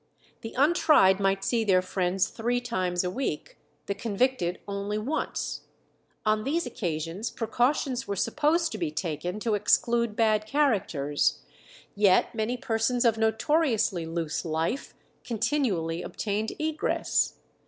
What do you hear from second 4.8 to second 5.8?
once.